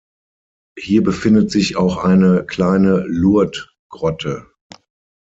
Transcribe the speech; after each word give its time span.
Hier 0.79 1.03
befindet 1.03 1.51
sich 1.51 1.77
auch 1.77 1.97
eine 1.97 2.43
kleine 2.43 3.05
Lourdes-Grotte. 3.07 4.47